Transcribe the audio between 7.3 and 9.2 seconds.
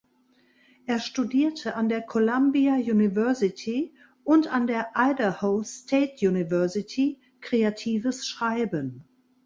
Kreatives Schreiben.